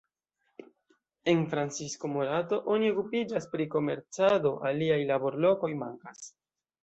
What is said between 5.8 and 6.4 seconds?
mankas.